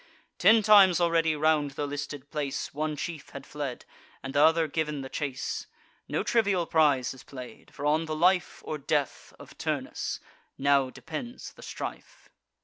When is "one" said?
2.73-2.95